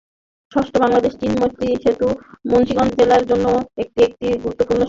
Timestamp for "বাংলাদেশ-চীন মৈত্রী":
0.77-1.67